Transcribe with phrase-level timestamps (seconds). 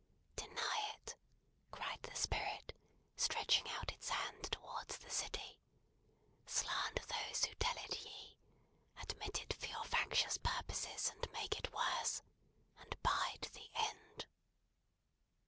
[0.35, 1.15] Deny it!"
[1.69, 2.73] cried the Spirit,
[3.15, 5.59] stretching out its hand towards the city.
[6.47, 8.35] "Slander those who tell it ye!
[8.99, 12.23] Admit it for your factious purposes, and make it worse.
[12.79, 14.25] And bide the end!"